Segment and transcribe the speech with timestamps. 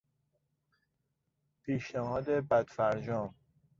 [1.61, 3.35] پیشنهاد بد فرجام